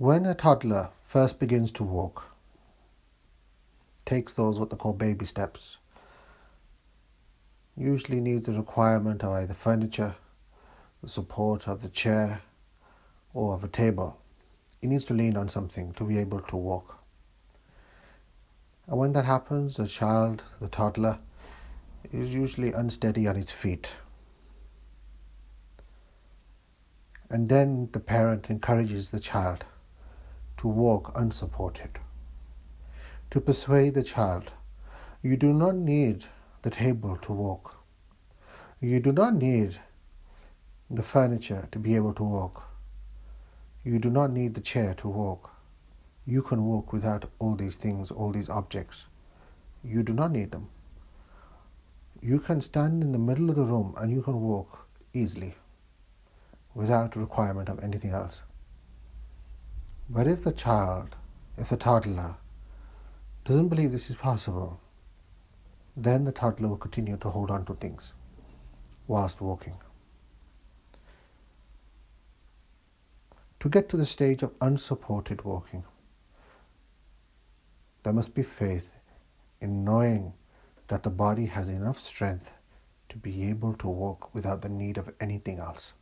When 0.00 0.24
a 0.24 0.34
toddler 0.34 0.88
first 1.06 1.38
begins 1.38 1.70
to 1.72 1.84
walk, 1.84 2.34
takes 4.06 4.32
those 4.32 4.58
what 4.58 4.70
they 4.70 4.76
call 4.78 4.94
baby 4.94 5.26
steps, 5.26 5.76
usually 7.76 8.18
needs 8.22 8.48
a 8.48 8.54
requirement 8.54 9.22
of 9.22 9.34
either 9.34 9.52
furniture, 9.52 10.14
the 11.02 11.08
support 11.10 11.68
of 11.68 11.82
the 11.82 11.90
chair, 11.90 12.40
or 13.34 13.52
of 13.52 13.62
a 13.62 13.68
table. 13.68 14.16
He 14.80 14.86
needs 14.86 15.04
to 15.04 15.12
lean 15.12 15.36
on 15.36 15.50
something 15.50 15.92
to 15.92 16.04
be 16.04 16.16
able 16.16 16.40
to 16.40 16.56
walk. 16.56 16.96
And 18.86 18.96
when 18.96 19.12
that 19.12 19.26
happens, 19.26 19.76
the 19.76 19.86
child, 19.86 20.44
the 20.62 20.68
toddler, 20.68 21.18
is 22.10 22.32
usually 22.32 22.72
unsteady 22.72 23.28
on 23.28 23.36
its 23.36 23.52
feet. 23.52 23.90
And 27.28 27.50
then 27.50 27.90
the 27.92 28.00
parent 28.00 28.48
encourages 28.48 29.10
the 29.10 29.20
child 29.20 29.66
to 30.60 30.68
walk 30.68 31.10
unsupported. 31.14 31.98
To 33.30 33.40
persuade 33.40 33.94
the 33.94 34.02
child, 34.02 34.52
you 35.22 35.38
do 35.38 35.54
not 35.54 35.74
need 35.74 36.26
the 36.60 36.68
table 36.68 37.16
to 37.22 37.32
walk. 37.32 37.76
You 38.78 39.00
do 39.00 39.10
not 39.10 39.34
need 39.34 39.80
the 40.90 41.02
furniture 41.02 41.66
to 41.72 41.78
be 41.78 41.96
able 41.96 42.12
to 42.12 42.22
walk. 42.22 42.64
You 43.84 43.98
do 43.98 44.10
not 44.10 44.32
need 44.32 44.54
the 44.54 44.60
chair 44.60 44.92
to 44.98 45.08
walk. 45.08 45.50
You 46.26 46.42
can 46.42 46.66
walk 46.66 46.92
without 46.92 47.30
all 47.38 47.54
these 47.54 47.76
things, 47.76 48.10
all 48.10 48.30
these 48.30 48.50
objects. 48.50 49.06
You 49.82 50.02
do 50.02 50.12
not 50.12 50.30
need 50.30 50.50
them. 50.50 50.68
You 52.20 52.38
can 52.38 52.60
stand 52.60 53.02
in 53.02 53.12
the 53.12 53.18
middle 53.18 53.48
of 53.48 53.56
the 53.56 53.64
room 53.64 53.94
and 53.96 54.12
you 54.12 54.20
can 54.20 54.38
walk 54.42 54.86
easily 55.14 55.54
without 56.74 57.16
requirement 57.16 57.70
of 57.70 57.82
anything 57.82 58.10
else. 58.10 58.42
But 60.12 60.26
if 60.26 60.42
the 60.42 60.50
child, 60.50 61.14
if 61.56 61.68
the 61.68 61.76
toddler 61.76 62.34
doesn't 63.44 63.68
believe 63.68 63.92
this 63.92 64.10
is 64.10 64.16
possible, 64.16 64.80
then 65.96 66.24
the 66.24 66.32
toddler 66.32 66.68
will 66.68 66.76
continue 66.76 67.16
to 67.18 67.30
hold 67.30 67.48
on 67.48 67.64
to 67.66 67.74
things 67.74 68.12
whilst 69.06 69.40
walking. 69.40 69.74
To 73.60 73.68
get 73.68 73.88
to 73.90 73.96
the 73.96 74.04
stage 74.04 74.42
of 74.42 74.50
unsupported 74.60 75.44
walking, 75.44 75.84
there 78.02 78.12
must 78.12 78.34
be 78.34 78.42
faith 78.42 78.88
in 79.60 79.84
knowing 79.84 80.32
that 80.88 81.04
the 81.04 81.10
body 81.10 81.46
has 81.46 81.68
enough 81.68 82.00
strength 82.00 82.50
to 83.10 83.16
be 83.16 83.48
able 83.48 83.74
to 83.74 83.86
walk 83.86 84.34
without 84.34 84.62
the 84.62 84.68
need 84.68 84.98
of 84.98 85.12
anything 85.20 85.60
else. 85.60 85.92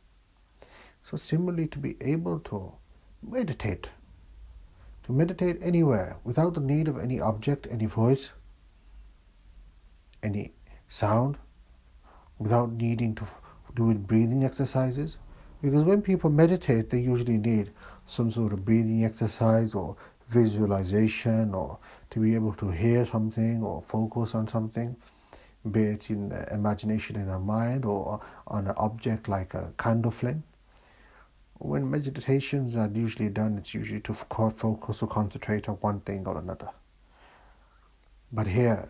So, 1.03 1.15
similarly, 1.15 1.67
to 1.67 1.77
be 1.77 1.95
able 2.01 2.39
to 2.39 2.71
meditate, 3.21 3.89
to 5.09 5.13
meditate 5.13 5.57
anywhere 5.63 6.17
without 6.23 6.53
the 6.53 6.59
need 6.59 6.87
of 6.87 6.99
any 6.99 7.19
object, 7.19 7.67
any 7.71 7.87
voice, 7.87 8.29
any 10.21 10.53
sound, 10.87 11.35
without 12.37 12.71
needing 12.71 13.15
to 13.15 13.25
do 13.75 13.91
breathing 13.95 14.43
exercises. 14.45 15.17
Because 15.63 15.83
when 15.83 16.03
people 16.03 16.29
meditate, 16.29 16.91
they 16.91 16.99
usually 16.99 17.39
need 17.39 17.71
some 18.05 18.31
sort 18.31 18.53
of 18.53 18.63
breathing 18.63 19.03
exercise 19.03 19.73
or 19.73 19.97
visualization 20.27 21.55
or 21.55 21.79
to 22.11 22.19
be 22.19 22.35
able 22.35 22.53
to 22.53 22.69
hear 22.69 23.03
something 23.03 23.63
or 23.63 23.81
focus 23.81 24.35
on 24.35 24.47
something, 24.47 24.95
be 25.71 25.85
it 25.85 26.11
in 26.11 26.31
imagination 26.51 27.15
in 27.15 27.25
their 27.25 27.39
mind 27.39 27.83
or 27.83 28.21
on 28.45 28.67
an 28.67 28.75
object 28.77 29.27
like 29.27 29.55
a 29.55 29.73
candle 29.79 30.11
flame. 30.11 30.43
When 31.59 31.91
meditations 31.91 32.77
are 32.77 32.89
usually 32.89 33.29
done, 33.29 33.57
it's 33.57 33.73
usually 33.73 33.99
to 34.01 34.13
focus 34.13 35.03
or 35.03 35.07
concentrate 35.07 35.67
on 35.67 35.75
one 35.75 35.99
thing 35.99 36.25
or 36.25 36.37
another. 36.37 36.69
But 38.31 38.47
here, 38.47 38.89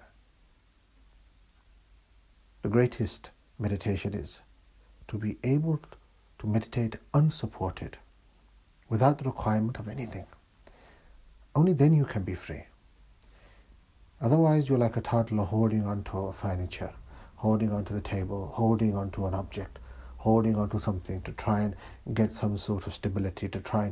the 2.62 2.70
greatest 2.70 3.32
meditation 3.58 4.14
is 4.14 4.40
to 5.08 5.18
be 5.18 5.40
able 5.44 5.80
to 6.38 6.48
meditate 6.48 6.98
unsupported, 7.14 7.98
without 8.88 9.18
the 9.18 9.26
requirement 9.26 9.80
of 9.80 9.88
anything. 9.88 10.28
Only 11.56 11.74
then 11.74 11.94
you 11.96 12.06
can 12.06 12.24
be 12.24 12.36
free. 12.36 12.66
Otherwise, 14.22 14.70
you're 14.70 14.78
like 14.78 14.96
a 14.96 15.02
toddler 15.02 15.46
holding 15.46 15.86
onto 15.86 16.18
a 16.18 16.34
furniture, 16.34 16.94
holding 17.38 17.72
onto 17.72 17.94
the 17.94 18.02
table, 18.02 18.52
holding 18.54 18.96
onto 18.96 19.26
an 19.26 19.34
object, 19.34 19.80
holding 20.20 20.56
on 20.56 20.70
to 20.70 20.80
something 20.80 21.22
to 21.22 21.32
try 21.32 21.62
and 21.62 21.76
get 22.14 22.34
some 22.34 22.58
sort 22.58 22.88
of 22.88 22.94
stability, 22.94 23.48
to 23.48 23.60
try 23.60 23.86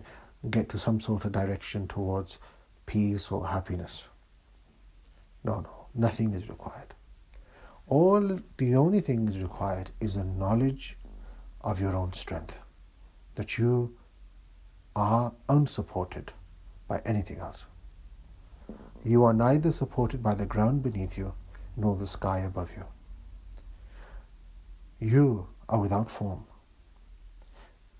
and 0.43 0.51
get 0.51 0.69
to 0.69 0.77
some 0.77 0.99
sort 0.99 1.25
of 1.25 1.31
direction 1.31 1.87
towards 1.87 2.37
peace 2.85 3.31
or 3.31 3.47
happiness. 3.47 4.03
No, 5.43 5.61
no, 5.61 5.87
nothing 5.95 6.33
is 6.33 6.49
required. 6.49 6.93
All 7.87 8.39
the 8.57 8.75
only 8.75 8.99
thing 8.99 9.29
is 9.29 9.37
required 9.41 9.91
is 10.01 10.17
a 10.17 10.23
knowledge 10.23 10.97
of 11.61 11.79
your 11.79 11.95
own 11.95 12.11
strength, 12.11 12.59
that 13.35 13.57
you 13.57 13.95
are 14.95 15.33
unsupported 15.47 16.33
by 16.87 17.01
anything 17.05 17.39
else. 17.39 17.63
You 19.05 19.23
are 19.23 19.33
neither 19.33 19.71
supported 19.71 20.21
by 20.21 20.35
the 20.35 20.45
ground 20.45 20.83
beneath 20.83 21.17
you 21.17 21.33
nor 21.77 21.95
the 21.95 22.07
sky 22.07 22.39
above 22.39 22.71
you. 22.75 22.83
You 24.99 25.47
are 25.69 25.79
without 25.79 26.09
form. 26.09 26.45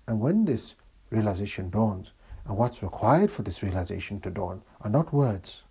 And 0.06 0.20
when 0.20 0.44
this 0.44 0.74
realization 1.10 1.70
dawns, 1.70 2.12
and 2.46 2.56
what's 2.56 2.82
required 2.82 3.30
for 3.30 3.42
this 3.42 3.62
realization 3.62 4.20
to 4.20 4.30
dawn 4.30 4.62
are 4.80 4.90
not 4.90 5.12
words, 5.12 5.64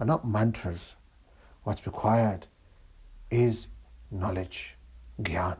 are 0.00 0.06
not 0.06 0.26
mantras. 0.26 0.96
What's 1.62 1.86
required 1.86 2.46
is 3.30 3.68
knowledge, 4.10 4.74
gyan. 5.22 5.58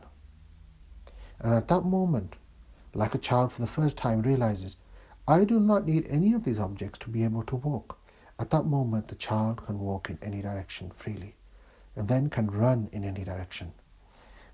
And 1.39 1.53
at 1.53 1.67
that 1.69 1.85
moment, 1.85 2.35
like 2.93 3.15
a 3.15 3.19
child 3.19 3.53
for 3.53 3.61
the 3.61 3.67
first 3.67 3.97
time 3.97 4.21
realizes, 4.21 4.77
I 5.27 5.43
do 5.43 5.59
not 5.59 5.85
need 5.85 6.05
any 6.09 6.33
of 6.33 6.43
these 6.43 6.59
objects 6.59 6.99
to 6.99 7.09
be 7.09 7.23
able 7.23 7.43
to 7.43 7.55
walk. 7.55 7.97
At 8.37 8.49
that 8.51 8.65
moment, 8.65 9.07
the 9.07 9.15
child 9.15 9.65
can 9.65 9.79
walk 9.79 10.09
in 10.09 10.19
any 10.21 10.41
direction 10.41 10.91
freely, 10.95 11.35
and 11.95 12.07
then 12.07 12.29
can 12.29 12.47
run 12.47 12.89
in 12.91 13.05
any 13.05 13.23
direction. 13.23 13.73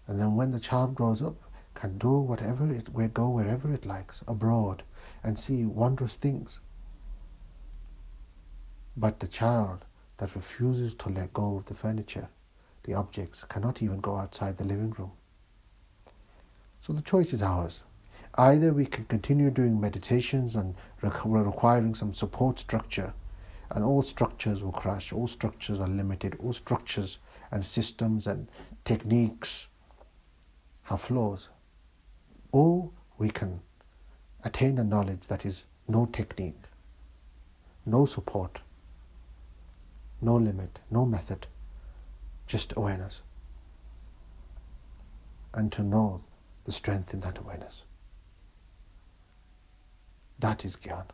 And 0.07 0.19
then 0.19 0.35
when 0.35 0.51
the 0.51 0.59
child 0.59 0.95
grows 0.95 1.21
up, 1.21 1.35
can 1.73 1.97
do 1.97 2.11
whatever 2.11 2.71
it 2.73 2.89
will 2.89 3.07
go 3.07 3.29
wherever 3.29 3.73
it 3.73 3.85
likes, 3.85 4.23
abroad, 4.27 4.83
and 5.23 5.39
see 5.39 5.65
wondrous 5.65 6.15
things. 6.15 6.59
But 8.95 9.19
the 9.19 9.27
child 9.27 9.85
that 10.17 10.35
refuses 10.35 10.93
to 10.95 11.09
let 11.09 11.33
go 11.33 11.57
of 11.57 11.65
the 11.65 11.73
furniture, 11.73 12.27
the 12.83 12.93
objects, 12.93 13.43
cannot 13.47 13.81
even 13.81 13.99
go 14.01 14.17
outside 14.17 14.57
the 14.57 14.65
living 14.65 14.91
room. 14.91 15.11
So 16.81 16.93
the 16.93 17.01
choice 17.01 17.31
is 17.31 17.41
ours. 17.41 17.83
Either 18.35 18.73
we 18.73 18.85
can 18.85 19.05
continue 19.05 19.49
doing 19.49 19.79
meditations 19.79 20.55
and 20.55 20.75
requiring 21.01 21.95
some 21.95 22.13
support 22.13 22.59
structure, 22.59 23.13
and 23.69 23.83
all 23.83 24.01
structures 24.01 24.63
will 24.63 24.71
crash, 24.71 25.13
all 25.13 25.27
structures 25.27 25.79
are 25.79 25.87
limited, 25.87 26.37
all 26.39 26.53
structures 26.53 27.19
and 27.49 27.65
systems 27.65 28.27
and 28.27 28.49
techniques 28.83 29.67
have 30.91 31.01
flaws. 31.01 31.47
Or 32.51 32.91
we 33.17 33.29
can 33.29 33.61
attain 34.43 34.77
a 34.77 34.83
knowledge 34.83 35.27
that 35.27 35.45
is 35.45 35.65
no 35.87 36.05
technique, 36.05 36.63
no 37.85 38.05
support, 38.05 38.59
no 40.21 40.35
limit, 40.35 40.79
no 40.89 41.05
method, 41.05 41.47
just 42.45 42.73
awareness. 42.75 43.21
And 45.53 45.71
to 45.71 45.81
know 45.81 46.23
the 46.65 46.71
strength 46.71 47.13
in 47.13 47.21
that 47.21 47.37
awareness. 47.37 47.83
That 50.39 50.65
is 50.65 50.75
Gyan. 50.75 51.05